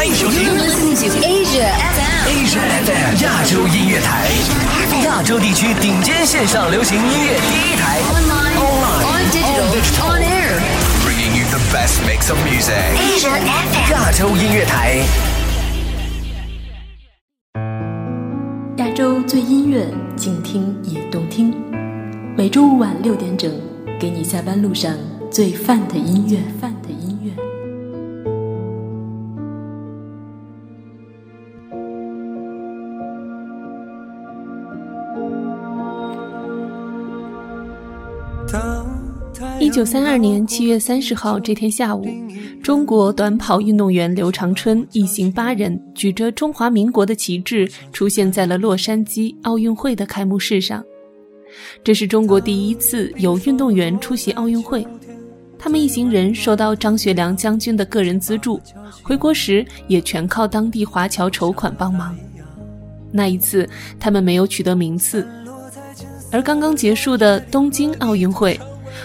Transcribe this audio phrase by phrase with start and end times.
[0.00, 4.30] 欢迎收听 Asia FM，Asia FM 亚洲音乐台，
[5.04, 8.00] 亚洲地区顶尖线上流行音乐第一台。
[8.08, 15.02] Online，On Digital，On Air，The Best Mix of Music，Asia FM 亚洲音乐台，
[18.78, 19.86] 亚洲最音乐，
[20.16, 21.54] 静听也动听。
[22.38, 23.52] 每周五晚六点整，
[24.00, 24.94] 给你下班路上
[25.30, 26.74] 最范的音乐范。
[39.70, 42.04] 一九三二年七月三十号这天下午，
[42.60, 50.84] 中国短跑运动员刘长春一行八人举着中华民国的旗帜，出现在了洛杉矶奥运会的开幕式上。
[51.84, 54.84] 这是中国第一次有运动员出席奥运会。
[55.56, 58.60] 他们一行人受到张学良将军的个人资助，
[59.04, 62.18] 回国时也全靠当地华侨筹款帮忙。
[63.12, 65.24] 那一次，他们没有取得名次。
[66.32, 68.58] 而刚刚结束的东京奥运会，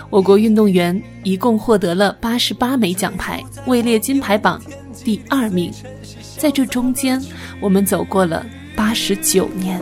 [0.09, 4.61] 我国运动员一共获得了八十八枚奖牌，位列金牌榜
[5.03, 5.71] 第二名。
[6.37, 7.21] 在这中间，
[7.61, 9.81] 我们走过了八十九年。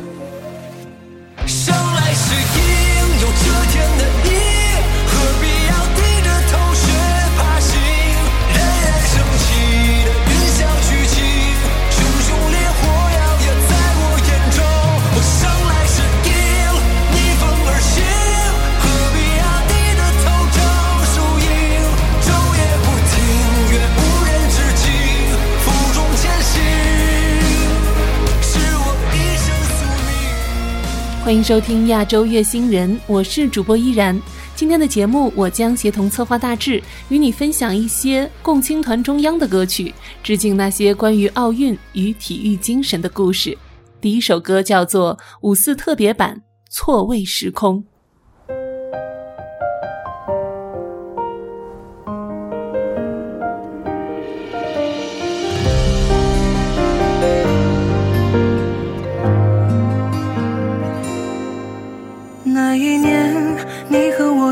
[31.23, 34.21] 欢迎收听亚洲月星人，我是主播依然。
[34.57, 43.57] 今天的节目，我将协同策划大志，与你分享一些共青团中央的歌曲，致敬那些关于奥运与体育精神的故事。
[44.01, 47.77] 第一首歌叫做《五四特别版错位时空》。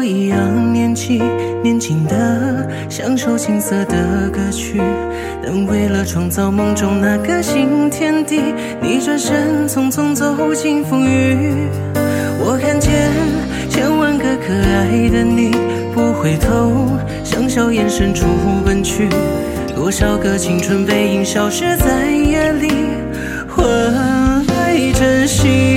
[0.02, 1.22] 我一样年轻，
[1.62, 4.82] 年轻的享受青涩的歌曲，
[5.44, 8.42] 但为了创造梦中那个新天地，
[8.82, 11.68] 你转身匆匆走进风雨。
[12.40, 13.12] 我看见
[13.70, 15.52] 千万个可爱的你，
[15.94, 16.88] 不回头，
[17.24, 18.26] 向笑眼深处
[18.66, 19.08] 奔去。
[19.76, 22.72] 多少个青春背影消失在夜里，
[23.48, 23.64] 换
[24.48, 25.71] 来珍惜。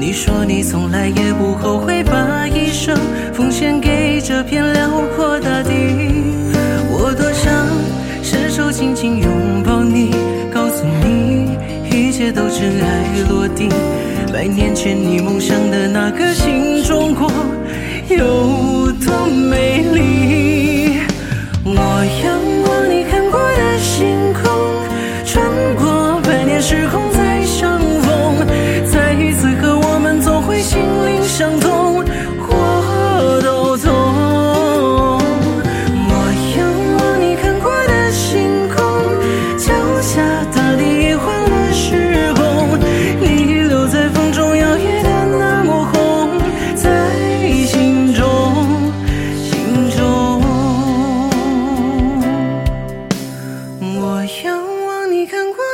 [0.00, 2.96] 你说你从来也不后悔把一生
[3.32, 5.70] 奉献给这片辽阔大地。
[6.88, 7.52] 我多想
[8.22, 10.12] 伸手紧紧拥抱你，
[10.54, 11.58] 告诉你
[11.90, 13.68] 一切都尘埃落定。
[14.32, 17.28] 百年前你梦想的那个新中国
[18.08, 20.57] 有多美丽？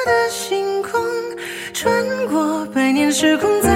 [0.05, 1.01] 的星空，
[1.73, 3.74] 穿过百年时空。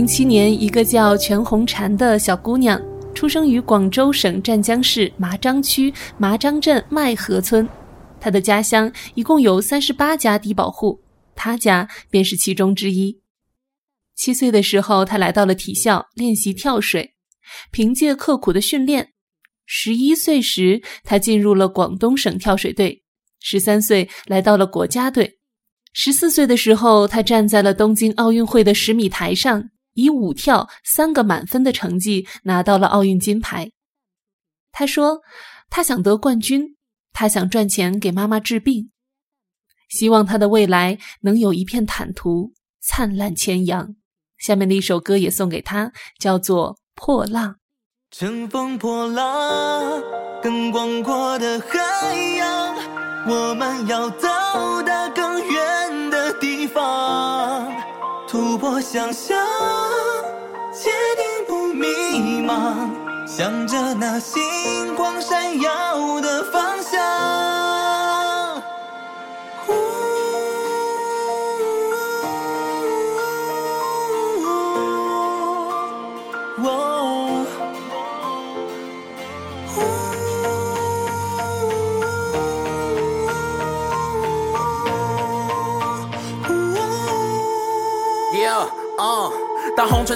[0.00, 2.80] 零七年，一个叫全红婵的小姑娘
[3.14, 7.68] 出生于广州省湛江市麻章区麻章镇麦河村。
[8.18, 10.98] 她的家乡一共有三十八家低保户，
[11.34, 13.20] 她家便是其中之一。
[14.16, 17.16] 七岁的时候，她来到了体校练习跳水，
[17.70, 19.10] 凭借刻苦的训练，
[19.66, 23.02] 十一岁时她进入了广东省跳水队，
[23.38, 25.40] 十三岁来到了国家队。
[25.92, 33.70] 十四岁的时候，他站在了东京奥运会的十米台上，以五跳三个满分的成绩拿到了奥运金牌。
[34.72, 35.20] 他说
[35.68, 36.76] ：“他想得冠军，
[37.12, 38.90] 他想赚钱给妈妈治病，
[39.88, 43.96] 希望他的未来能有一片坦途，灿烂千阳。”
[44.38, 47.52] 下面的一首歌也送给他，叫做《破浪》。
[48.10, 50.02] 乘风破浪，
[50.42, 52.74] 更广阔的海洋，
[53.28, 55.08] 我们要到达
[58.72, 59.36] 我想象，
[60.72, 61.88] 坚定不迷
[62.46, 62.88] 茫，
[63.26, 67.39] 向着那星光闪耀的方向。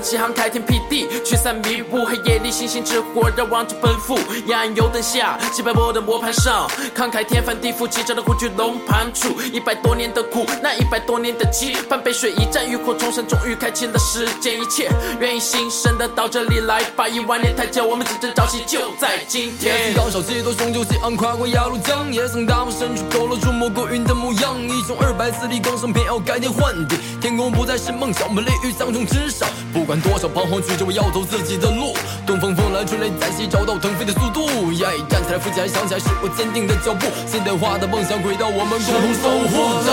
[0.05, 4.19] 起航，开天辟地，驱散迷雾，黑夜里星星之火让王者奔赴。
[4.49, 9.41] 亚暗油灯下，几百波的磨盘上，慷慨天翻地覆，激战的虎踞龙盘处。
[9.51, 14.91] 一百多年的苦，那一百多年的饥，半杯水一战，浴火重生，终于开启了世间一切。
[15.21, 19.95] 愿意新生的到这里来，把一万年台阶，我们只争朝夕，就在今天。
[19.95, 24.61] 高烧几多雄赳气昂，跨过鸭绿江，也曾大步深处，勾勒出莫过云的模样。
[24.61, 29.49] 一穷二白，自力更生偏要改天换地，天空不再是梦想，我们立于苍穹之上。
[29.75, 31.97] 不管多少彷徨曲折，我要走自己的路。
[32.25, 34.71] 东风风来，吹来再起，找到腾飞的速度。
[34.75, 37.09] 呀，站起来，扶起来，想起来，是我坚定的脚步。
[37.26, 39.91] 现代化的梦想轨道，我们共同守护着。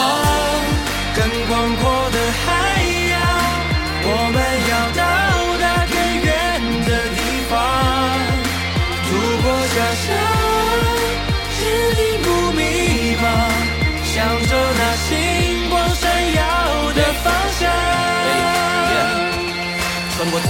[1.17, 2.77] 更广阔的海
[3.09, 3.17] 洋，
[4.05, 4.37] 我们
[4.69, 5.10] 要到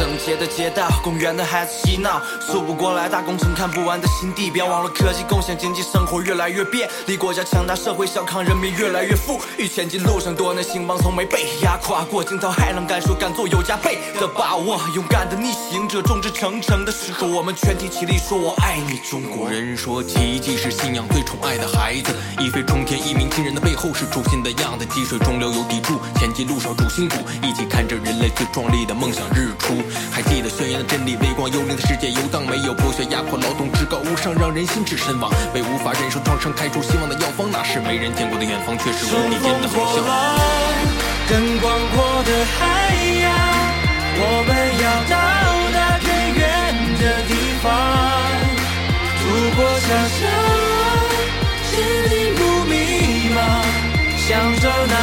[0.01, 9.67] 整洁的街道，公园的孩子嬉闹，数不过来大工程看不完的新地，标忘了科技共享经济生活越来越便利，国家强大，社会小康，人民越来越富裕。
[9.67, 14.81] 前进路上多难兴邦从没被压垮过，惊涛骇浪，敢说敢做有加倍的把握。
[14.95, 19.51] 勇敢的逆行者，众志成城的时候，我们全体起立说我爱你中国。
[19.51, 24.85] 人说奇迹是信仰最宠爱的孩子，一飞冲天，一鸣惊人的背后是初心的样子。
[24.87, 29.77] 积水中流有砥柱，前进路上主心骨，一起看着人类最壮丽的梦想日出。
[30.11, 35.31] 还记得宣言的真理，微光幽灵的世界游荡，没有剥削压迫劳动，至高无上，让人心至身亡。
[35.53, 40.05] 为无法忍受创伤开出希望的药方，那是没人见过的远方，却是无比间的乘风破航向。
[40.05, 40.11] 浪，
[41.29, 43.31] 更广阔的海洋，
[44.17, 44.49] 我们
[44.81, 45.15] 要到
[45.73, 46.07] 达更
[46.39, 46.41] 远
[46.99, 47.31] 的地
[47.63, 47.69] 方，
[49.23, 50.19] 如果想象，
[51.71, 51.73] 坚
[52.09, 52.73] 定不迷
[53.33, 53.39] 茫，
[54.17, 54.29] 向
[54.59, 54.93] 着那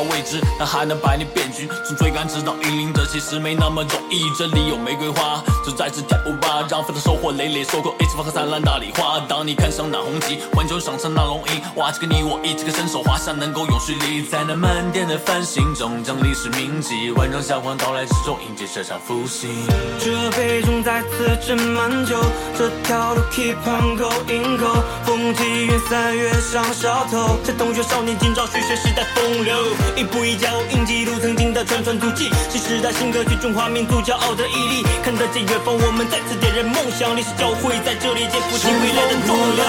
[0.00, 1.68] 到未知，但还能百年变局。
[1.86, 4.22] 从追赶直到引领，这其实没那么容易。
[4.38, 9.20] 这里有玫瑰花，就在此跳舞吧，让奋斗收获累累，收获一枝花和灿烂大礼花。
[9.28, 19.50] 当你看上那红旗，环球上升那龙吟，哇，这个你我一起个伸手画下能够永续力，在那漫天的繁星中，将历史铭记，万丈霞光到来之中，迎接这场复兴。
[19.98, 22.16] 这杯中再次斟满酒，
[22.56, 29.54] 这条路 keep on going go，风起云散月上梢头，在洞穴少年今朝续写时代风流，
[29.96, 39.66] 一步一脚印记录曾经的串串足迹，新时代新歌曲，中华民族骄傲的毅力，看得见远方，我们再次点燃梦想，历史交汇在这里肩负起未来的重量。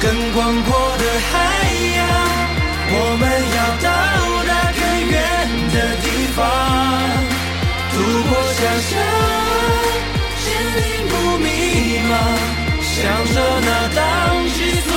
[0.00, 1.34] 更广阔的海
[1.96, 2.00] 洋，
[2.92, 3.22] 我们
[3.56, 3.88] 要到
[4.48, 5.14] 达更远
[5.74, 6.38] 的地方。
[7.92, 7.96] 突
[8.28, 8.90] 破想象，
[10.40, 11.44] 坚定不迷
[12.08, 12.12] 茫，
[12.80, 12.96] 向
[13.34, 13.98] 着那当
[14.48, 14.88] 其所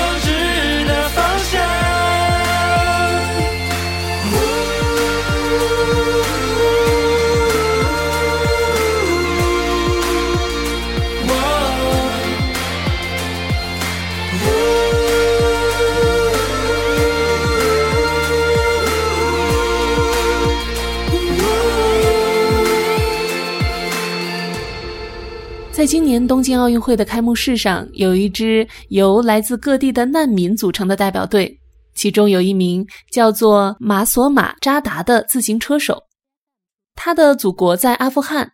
[25.83, 31.59] 在今年东京奥运会的开幕式上，有一支由来自各地的难民组成的代表队，
[31.93, 36.03] 其中有一名叫做马索马扎达的自行车手。
[36.95, 38.53] 他的祖国在阿富汗，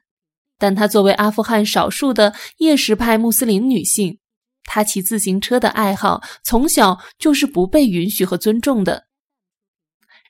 [0.57, 4.17] 但他作为阿富汗少数的叶什派穆斯林女性，
[4.63, 9.03] 她骑自行车的爱好从小就是不被允许和尊重的，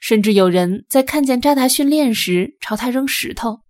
[0.01, 3.61] 甚至有人在看见扎达训练时朝他扔石头。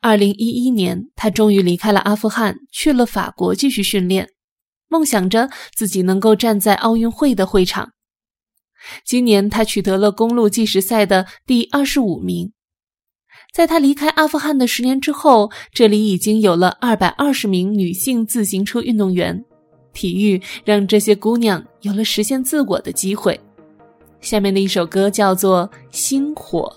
[0.00, 4.30] 二零一一年，他终于离开了阿富汗，去了法国继续训练，
[4.88, 7.92] 梦想着自己能够站在奥运会的会场。
[9.04, 12.52] 今年，他取得了公路计时赛的第二十五名。
[13.52, 19.44] 在他离开阿富汗的十年之后，这里已经有了二百二十名女性自行车运动员。
[19.94, 23.40] 体育让这些姑娘有了实现自我的机会。
[24.20, 26.76] 下面的一首歌叫做《星火》。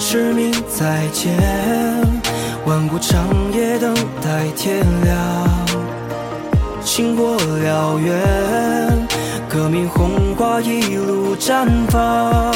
[0.00, 1.36] 使命再见，
[2.64, 5.14] 万古长夜等待天亮。
[6.82, 9.06] 星火燎原，
[9.46, 12.50] 革命红花一路绽放。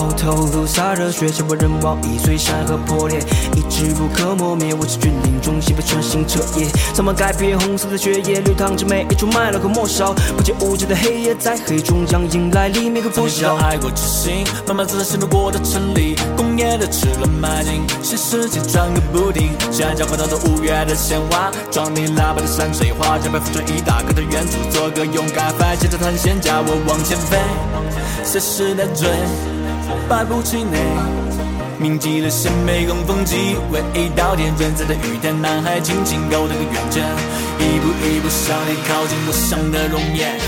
[0.00, 3.18] 抛头颅洒热血，千万人亡，易碎山河破裂，
[3.54, 4.72] 意志不可磨灭。
[4.72, 10.14] 我是军令中心被全心彻夜，苍茫改变红色的血液，流淌着每一处脉络和末梢。
[10.38, 13.56] 不见无尽的黑夜，在黑中将迎来黎明和破晓。
[13.56, 19.50] 爱国之心，慢慢自信路过的城里，工业的齿轮迈进，新世纪转个不停。
[19.70, 27.36] 现在回到这五月的鲜花，壮丽喇叭的山水画，加倍浮转一大个的远足，做个勇敢反击的探险家，我往前飞，
[28.24, 29.06] 随时在追。
[30.08, 30.78] 百步之内，
[31.78, 37.02] 铭记了鲜美跟风纪，为一道天真在的雨天，男孩轻轻勾的个远征，
[37.58, 40.38] 一步一步向你靠近，我想的容颜。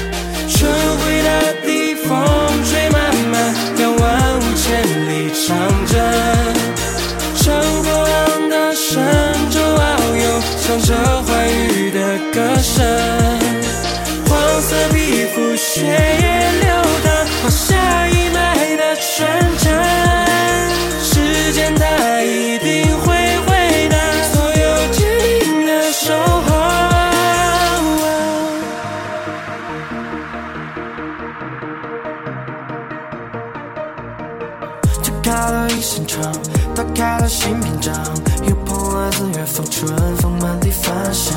[0.48, 1.28] 春回大
[1.64, 2.08] 地，风
[2.68, 3.34] 吹漫漫，
[3.76, 5.46] 两万五千里长
[5.86, 5.92] 征。
[7.36, 7.44] 乘
[7.82, 8.90] 风浪的神
[9.50, 9.80] 州遨
[10.22, 10.24] 游，
[10.62, 11.98] 唱着欢愉的
[12.32, 12.84] 歌声。
[14.28, 14.30] 黄
[14.60, 15.80] 色皮肤，血
[35.22, 36.20] 开了一扇窗，
[36.74, 37.94] 打开了新篇章。
[38.42, 41.36] 又碰了四月风，春风满地芳香。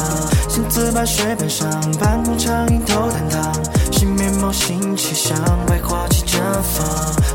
[0.49, 3.53] 星子白水板上，半空长影头坦荡。
[3.91, 5.37] 新面貌，新气象，
[5.67, 6.85] 百花齐绽放。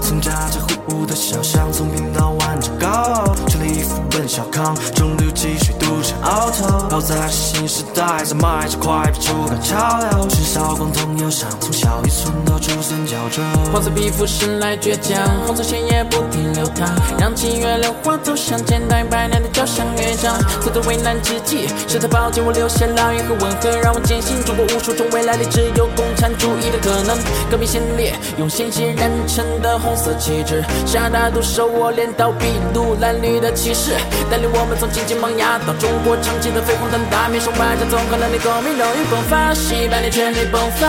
[0.02, 3.32] 从扎着呼的小巷，从平到万丈高
[3.70, 6.88] 皮肤奔小康，中流击水，独占鳌头。
[6.88, 10.28] 跑在新时代，在迈着快步出赶潮流。
[10.28, 13.40] 春宵光同忧伤，从小渔村到珠三角洲。
[13.72, 20.36] 黄色皮肤生来倔强，红色血液不停流淌，让七月榴花走向千代百年的交响乐章。
[20.60, 27.16] 在最危难之际，是他抱紧我，留下烙印和吻痕，让我坚信中国无数种未来里只有共产主义的可能。
[27.48, 33.92] 革命先烈用鲜血染成的红色旗帜，下大毒手我镰刀笔录蓝绿的骑士，
[34.30, 40.88] 带领我们从荆棘萌芽到中国长期的飞黄腾达，面向万家综合能力革命荣誉迸发，西百年全力迸发。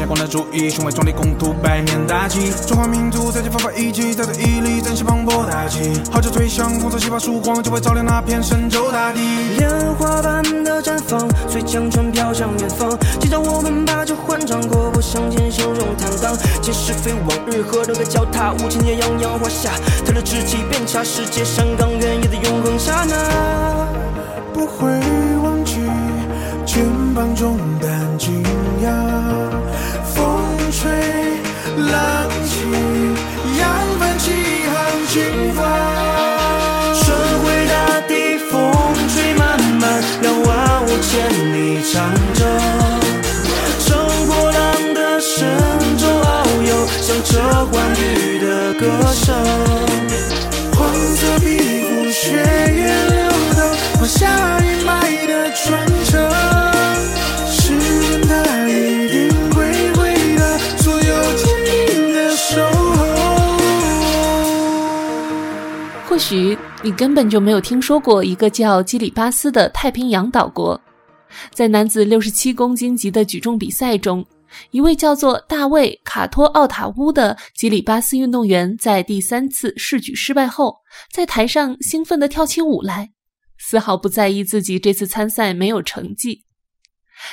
[0.00, 2.50] 着共济，实现共产主义，雄伟壮丽共图百年大计。
[2.66, 9.20] 中华民族在这奋发一起，带着毅力振起磅礴大气，号角吹响，红色旗袍曙光，就会照亮那片神州大地。
[9.58, 12.96] 莲花般的绽放，随江船飘向远方。
[13.20, 16.36] 今朝我们把酒欢唱，阔步向前，笑容坦荡。
[16.62, 19.70] 今是非往日河流的脚踏，五千年泱泱华夏，
[20.06, 23.16] 他的志气遍察世界山岗原野的永恒刹那。
[24.52, 24.88] 不会
[25.42, 25.76] 忘记
[26.66, 28.42] 肩膀中担惊
[28.84, 28.88] 讶，
[31.80, 32.52] 浪起，
[33.58, 33.60] 扬
[33.98, 34.30] 帆起
[34.72, 34.76] 航，
[35.08, 35.58] 轻帆。
[37.00, 37.06] 春
[37.42, 38.52] 回大地，风
[39.08, 40.48] 吹漫漫，两万
[40.84, 41.10] 五千
[41.54, 41.94] 里长
[42.34, 42.38] 征。
[43.86, 43.88] 乘
[44.26, 45.48] 破浪的神
[45.96, 46.28] 州遨
[46.68, 46.70] 游，
[47.00, 47.30] 响彻
[47.72, 48.82] 寰宇的歌
[49.12, 49.69] 声。
[66.20, 70.78] 许你根本就没有听说过一个叫基里巴斯的太平洋岛国。
[71.52, 74.24] 在男子六十七公斤级的举重比赛中，
[74.70, 80.76] 一位叫做大卫·卡托奥塔乌的基里巴斯运动员在第三次试举失败后，
[81.10, 83.10] 在台上兴奋地跳起舞来，
[83.58, 86.44] 丝毫不在意自己这次参赛没有成绩。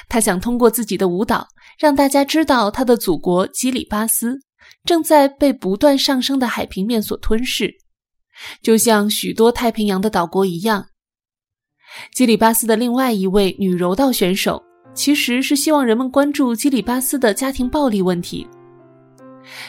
[0.08, 4.40] 他想通过自己的舞蹈，让大家知道他的祖国基里巴斯
[4.86, 7.74] 正在被不断上升的海平面所吞噬，
[8.62, 10.86] 就像许多太平洋的岛国一样。
[12.14, 14.62] 基里巴斯的另外一位女柔道选手，
[14.94, 18.48] 其实是希望人们关注基里巴斯的家庭暴力问题。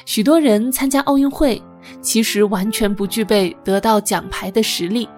[0.05, 1.63] 许多人参加奥运会，
[2.01, 5.09] 其实完全不具备得到奖牌的实力，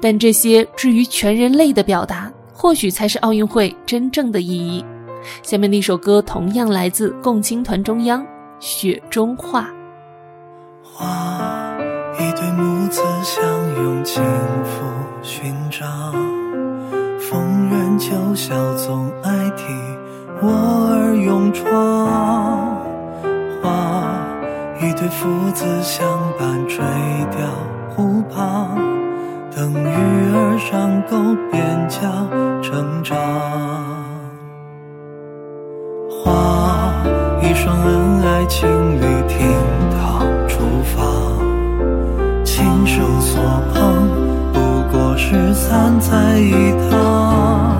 [0.00, 2.32] 但这些至于全人类的表达。
[2.54, 4.84] 或许才是奥运会真正的意义。
[5.42, 8.22] 下面那首歌同样来自共青团中央，
[8.60, 9.62] 《雪中画》。
[10.84, 11.61] 画
[12.18, 13.42] 一对母子相
[13.82, 14.22] 拥，轻
[14.64, 14.82] 抚
[15.22, 16.12] 勋章。
[17.18, 19.64] 逢人就笑，总爱替
[20.40, 20.48] 我
[20.92, 21.66] 儿勇闯。
[23.62, 24.04] 画
[24.80, 26.06] 一对父子相
[26.38, 26.84] 伴，垂
[27.30, 27.48] 钓
[27.94, 28.76] 湖旁。
[29.54, 32.00] 等鱼儿上钩，边角
[32.62, 33.16] 成长。
[36.08, 37.04] 画
[37.42, 39.38] 一双恩爱情侣厅
[39.90, 40.26] 堂，
[42.54, 43.40] 亲手所
[43.72, 44.10] 捧，
[44.52, 44.60] 不
[44.92, 47.74] 过是三菜一汤。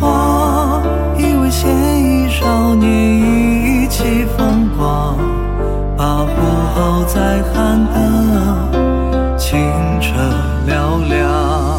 [0.00, 0.80] 画
[1.18, 1.68] 一位鲜
[2.02, 5.18] 衣少年意气风光，
[5.98, 6.30] 把壶
[6.80, 9.60] 熬在寒的清
[10.00, 10.14] 澈。
[10.66, 11.78] 嘹亮，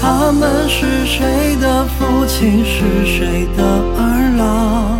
[0.00, 2.64] 他们是谁的父亲？
[2.64, 3.62] 是谁的
[3.98, 4.00] 儿
[4.38, 4.98] 郎？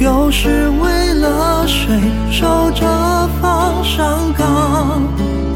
[0.00, 1.86] 又是为了谁
[2.32, 2.84] 守着
[3.96, 5.02] 上岗？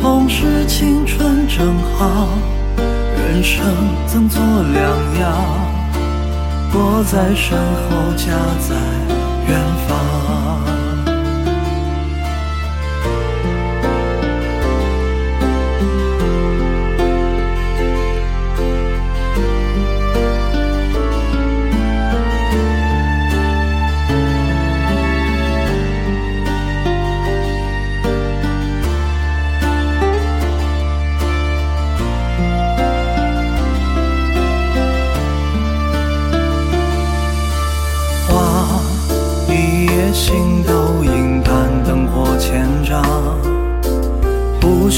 [0.01, 2.29] 同是青春正好，
[2.77, 3.64] 人生
[4.07, 4.81] 曾做两
[5.20, 5.33] 样，
[6.72, 8.27] 过在身后，家
[8.68, 9.17] 在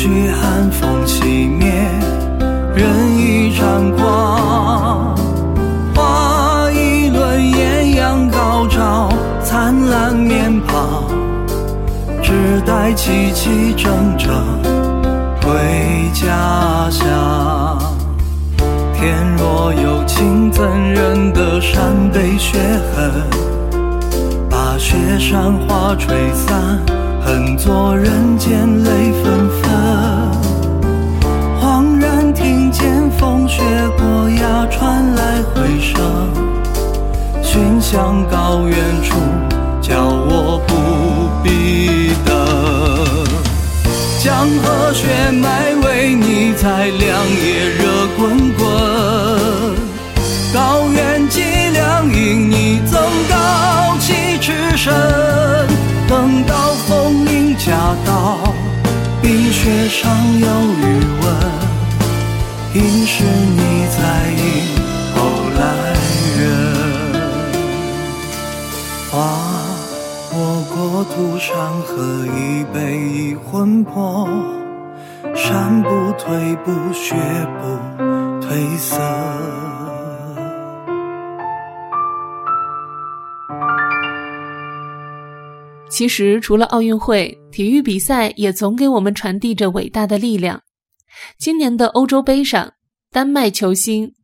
[0.02, 1.70] 许寒风熄灭，
[2.74, 5.14] 人一盏光，
[5.94, 9.10] 画一轮艳阳高照，
[9.44, 11.04] 灿烂面庞，
[12.22, 14.32] 只待齐齐整整
[15.42, 15.50] 回
[16.14, 16.88] 家。
[16.88, 17.78] 乡
[18.94, 22.58] 天若有情，怎忍得山被雪
[22.96, 23.12] 恨，
[24.48, 26.78] 把雪山花吹散，
[27.22, 29.80] 恨作人间泪纷纷。
[37.92, 39.18] 向高远处，
[39.83, 40.72] 叫我不
[41.42, 42.33] 必等。
[44.22, 48.64] 江河血脉为你在凉夜热滚滚，
[50.55, 54.94] 高原脊梁因你增高气赤身。
[56.07, 56.55] 等到
[56.87, 57.72] 风铃驾
[58.07, 58.55] 到，
[59.20, 60.46] 冰雪上有
[60.79, 60.85] 余
[61.22, 61.26] 温，
[62.72, 63.98] 应是你在
[71.20, 74.26] 国土上何以悲已魂魄？
[75.35, 77.14] 山不退步，雪
[77.61, 77.66] 不
[78.40, 78.98] 褪色。
[85.90, 90.62] 其实，除了奥运会，体育比赛也总给我们传递着伟大的力量。
[91.38, 92.72] 今年的欧洲杯上，
[93.12, 94.14] 丹麦球星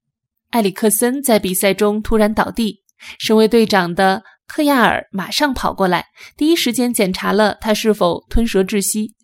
[0.53, 2.83] 埃里克森在比赛中突然倒地，
[3.19, 4.23] 身为队长的。
[4.47, 6.07] 克亚尔马上跑过来，
[6.37, 9.15] 第一时间检查了他是否吞舌窒息。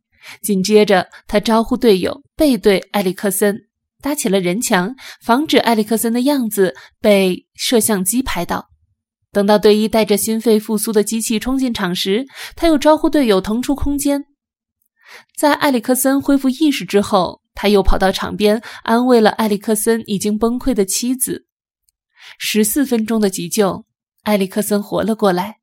[0.41, 3.57] 紧接着，他招呼队友背对埃里克森，
[4.01, 8.69] 搭起了人墙，防止埃里克森的样子被摄像机拍到。
[9.33, 14.25] 等到队医带着心肺复苏的机器冲进场时，他又招呼队友腾出空间。
[15.37, 21.47] 在埃里克森恢复意识之后，他又跑到场边安慰了埃里克森已经崩溃的妻子。
[22.39, 23.85] 十四分钟的急救。
[24.23, 25.59] 埃里克森活了过来。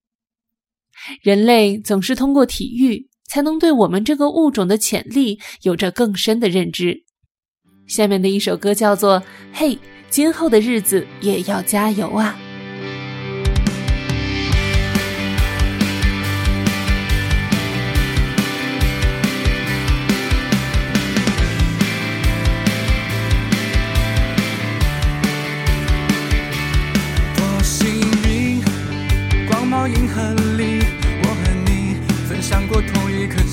[1.22, 7.06] 人类总是通过体育才能对我们这个物种的潜力有着更深的认知。
[7.88, 9.22] 下面的一首歌叫做
[9.54, 12.38] 《嘿，今后的日子也要加油啊》。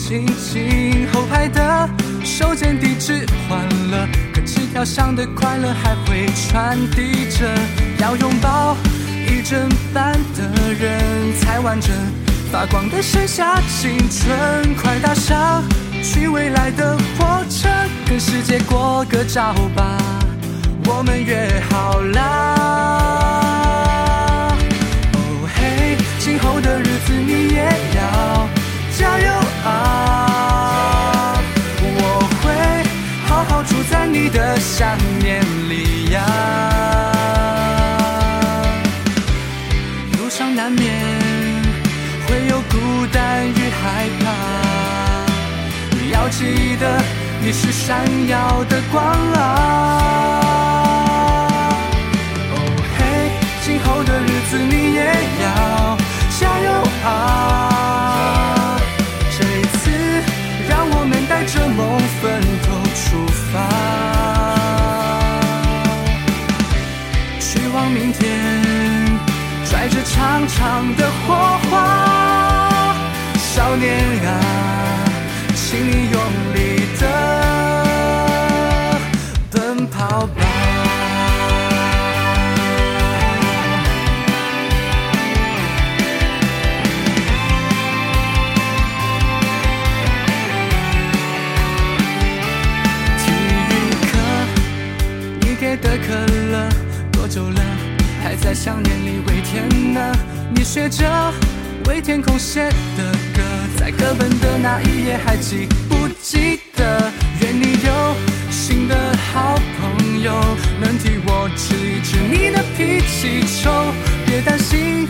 [0.07, 1.09] 星星。
[1.13, 1.91] 后排的
[2.23, 3.59] 手间地址换
[3.91, 7.45] 了，可纸条上的快乐还会传递着。
[7.99, 8.77] 要拥抱
[9.27, 11.91] 一整班的人才完整，
[12.53, 15.65] 发光的剩下青春，快搭上
[16.05, 17.69] 去未来的火车，
[18.09, 19.99] 跟世界过个招吧。
[20.85, 22.23] 我们约好啦。
[25.15, 27.69] 哦嘿，今后的日子你也
[28.99, 29.31] 加油
[29.65, 31.39] 啊！
[31.83, 32.01] 我
[32.41, 32.45] 会
[33.29, 36.23] 好好住在你的想念里呀。
[40.19, 40.95] 路上难免
[42.27, 44.25] 会有孤单与害怕，
[45.91, 46.99] 你要记得
[47.43, 49.05] 你是闪耀的光
[49.35, 49.41] 啊！
[52.51, 52.55] 哦
[52.97, 53.01] 嘿，
[53.63, 55.05] 今后的日子你也
[55.43, 55.99] 要
[56.41, 56.67] 加油
[57.05, 57.56] 啊！
[102.17, 102.65] 天空写
[102.97, 103.43] 的歌，
[103.77, 107.13] 在课本的那一页还记不记得？
[107.43, 108.17] 愿你有
[108.51, 108.97] 新的
[109.35, 110.33] 好朋友，
[110.81, 113.71] 能替我治一治你的脾气臭。
[114.25, 115.07] 别担心，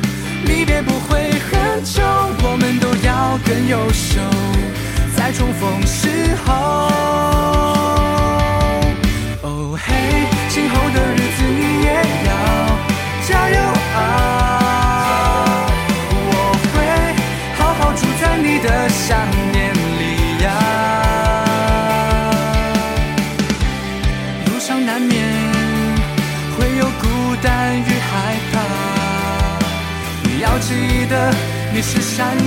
[0.46, 2.02] 离别不会很久，
[2.42, 4.20] 我们都要更优秀，
[5.16, 6.75] 在重逢时候。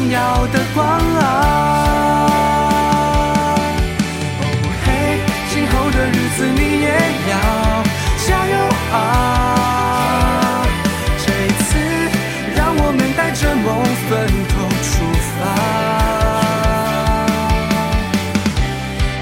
[0.09, 1.23] 耀的光啊！
[4.41, 4.43] 哦
[4.83, 4.87] 嘿，
[5.51, 6.87] 今后的日子你也
[7.29, 7.33] 要
[8.25, 8.53] 加油
[8.91, 8.95] 啊！
[11.23, 11.69] 这一次，
[12.55, 13.67] 让我们带着梦
[14.09, 14.09] 分
[14.49, 14.91] 头出
[15.37, 15.39] 发，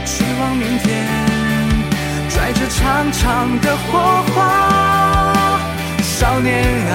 [0.06, 0.86] 去往明天，
[2.30, 4.36] 拽着长长的火花。
[6.02, 6.94] 少年啊，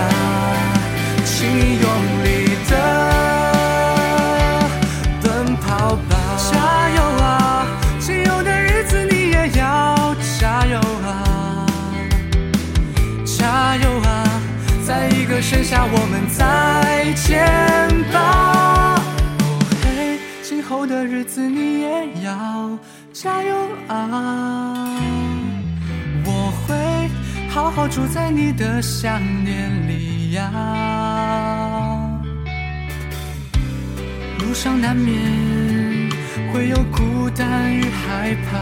[1.24, 1.86] 请你用
[2.24, 2.26] 力
[2.70, 2.72] 的
[15.42, 17.44] 剩下，我们再见
[18.12, 19.02] 吧。
[19.82, 22.78] 嘿，今后的日子你也要
[23.12, 23.54] 加油
[23.88, 24.88] 啊！
[26.24, 27.10] 我会
[27.50, 30.48] 好好住在你的想念里呀。
[34.38, 35.18] 路上难免
[36.52, 38.58] 会有孤单与害怕，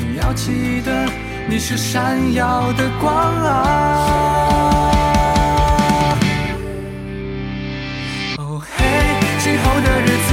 [0.00, 1.08] 你要记得
[1.48, 4.83] 你是闪耀的光啊！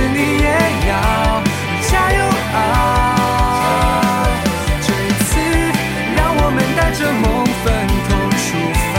[0.08, 0.48] 你也
[0.90, 0.92] 要
[1.90, 2.20] 加油
[2.54, 2.58] 啊！
[4.82, 5.32] 这一次，
[6.16, 7.24] 让我们带着梦
[7.64, 7.66] 分
[8.08, 8.10] 头
[8.42, 8.48] 出
[8.94, 8.96] 发，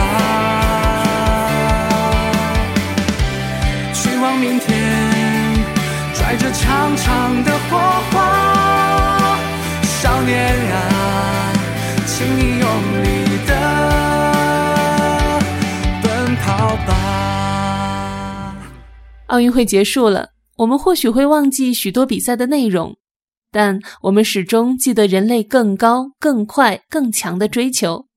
[3.93, 4.65] 去往明天，
[6.13, 7.77] 拽着长长的火
[8.11, 8.13] 花。
[10.01, 10.31] 少年
[10.71, 10.75] 啊，
[12.05, 12.67] 请你用
[13.03, 13.05] 力
[13.47, 13.51] 的
[16.01, 16.89] 奔跑吧。
[19.27, 20.32] 奥运会结束了，
[20.63, 22.95] 我们或许会忘记许多比赛的内容，
[23.51, 28.07] 但我们始终记得人类更高、更快、更强的追求。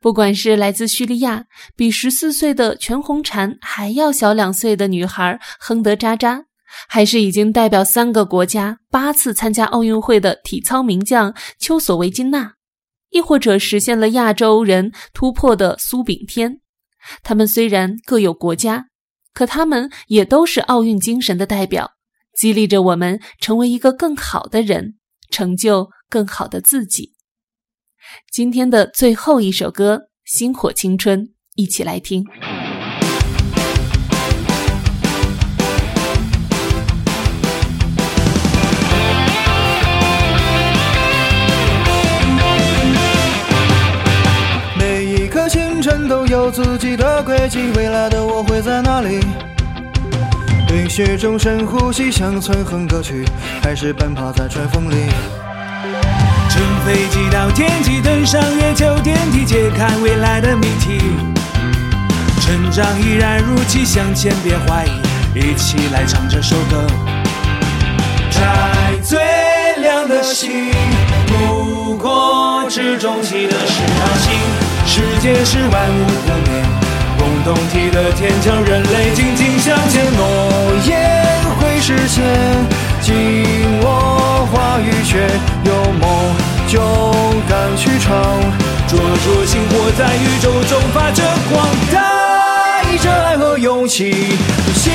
[0.00, 1.44] 不管是来自叙利亚
[1.76, 6.44] 比十四岁的全红婵还要小两岁的女孩亨德扎扎，
[6.88, 12.54] 还是已经代表三个国家八次参加奥运会的体操名将丘索维金娜，
[13.10, 16.60] 亦或者实现了亚洲人突破的苏炳添。
[17.22, 18.86] 他们虽然各有国家，
[19.32, 21.92] 可他们也都是奥运精神的代表，
[22.36, 24.98] 激励着我们成为一个更好的人，
[25.30, 27.14] 成就更好的自己。
[28.30, 32.24] 今天的最后一首歌《星火青春》，一起来听。
[46.08, 49.18] 都有自己的轨迹，未来的我会在哪里？
[50.68, 53.24] 冰雪中深呼吸，像存哼歌曲，
[53.62, 55.08] 还是奔跑在春风里？
[56.48, 61.00] 乘飞机到天际，登上月球电梯，揭开未来的谜题。
[62.40, 64.90] 成长依然如期，向前别怀疑，
[65.38, 66.86] 一起来唱这首歌。
[68.30, 69.18] 摘最
[69.78, 70.70] 亮的星，
[71.26, 74.71] 不过是终极的是他心。
[75.32, 76.62] 也是万物不灭，
[77.18, 80.04] 共同体的天将人类紧紧向前。
[80.14, 80.20] 诺
[80.84, 82.22] 言会实现，
[83.00, 83.42] 紧
[83.82, 85.26] 握话语权，
[85.64, 86.06] 有梦
[86.68, 86.80] 就
[87.48, 88.12] 敢去闯。
[88.86, 94.36] 灼灼星火在宇宙中发着光，带着爱和勇气，
[94.74, 94.92] 心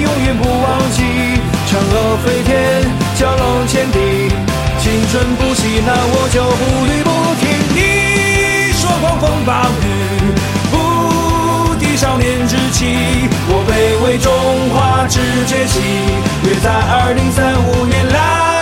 [0.00, 1.02] 永远不忘记。
[1.66, 2.80] 嫦娥飞天，
[3.18, 3.98] 蛟龙潜地，
[4.78, 7.31] 青春不息，那我就不离不。
[9.12, 10.32] 狂风暴雨，
[10.70, 14.32] 不敌少年志气，我辈为中
[14.70, 15.80] 华之崛起，
[16.44, 18.61] 约在二零三五年来。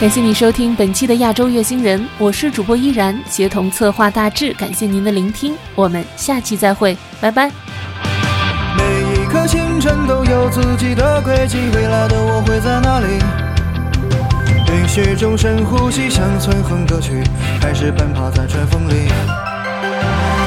[0.00, 4.50] 感谢你收听本期的亚洲月星人，我是主播依然，协同策划大致。
[4.54, 7.50] 感谢您的聆听，我们下期再会，拜拜。
[8.78, 8.82] 每
[9.12, 13.18] 一颗星辰都有自己的轨迹，未来的我会在哪里？
[14.64, 17.22] 冰雪中深呼吸，像存哼歌曲，
[17.60, 19.06] 还是奔跑在春风里？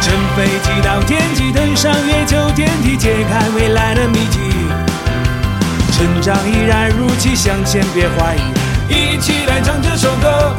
[0.01, 4.39] 乘飞机到天际，登上月球电梯，揭开未来的谜题。
[5.91, 8.72] 成长依然如期，向前别怀疑。
[8.93, 10.53] 一起来唱这首歌，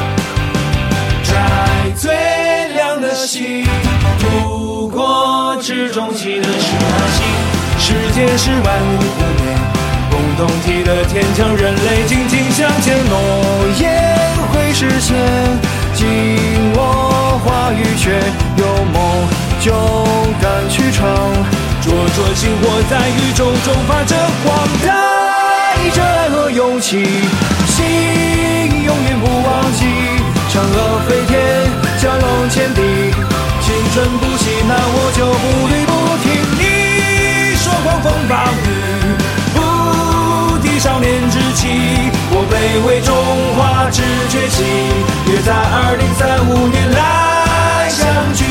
[1.23, 2.13] 在最
[2.75, 3.65] 亮的星，
[4.19, 7.25] 不过是终极的是他心。
[7.79, 9.55] 世界是万物不灭，
[10.11, 12.97] 共同体的天将人类紧紧向前。
[13.09, 13.13] 诺
[13.79, 14.19] 言
[14.51, 15.15] 会实现，
[15.95, 16.05] 紧
[16.75, 18.21] 握话语权，
[18.57, 19.29] 有梦
[19.61, 19.73] 就
[20.41, 21.07] 敢去闯。
[21.83, 27.05] 灼灼星火在宇宙中发着光，带着爱和勇气。
[27.67, 27.85] 心
[30.55, 31.35] 嫦娥飞天，
[31.99, 32.81] 蛟龙潜底，
[33.61, 36.25] 青春不息，那我就不离不弃。
[36.55, 38.71] 你说狂风暴雨，
[39.53, 39.59] 不
[40.59, 41.67] 敌少年志气，
[42.31, 43.11] 我卑微中
[43.57, 44.63] 华之崛起，
[45.27, 48.45] 约在二零三五年来相聚。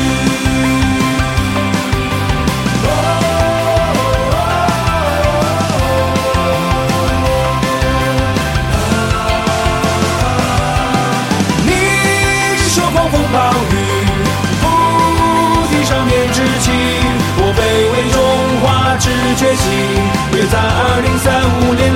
[20.54, 21.93] 在二零三五年